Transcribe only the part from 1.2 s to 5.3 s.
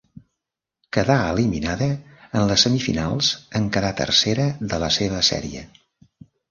eliminada en les semifinals en quedar tercera de la seva